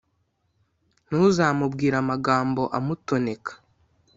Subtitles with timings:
[1.05, 3.51] ntuzamubwire amagambo amutoneka,